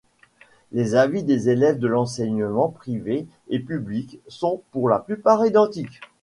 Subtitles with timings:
[0.71, 6.01] Les avis des élèves de l'enseignement privé et public sont pour la plupart identiques.